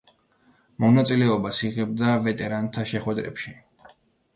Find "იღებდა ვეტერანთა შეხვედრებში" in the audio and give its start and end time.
1.69-3.61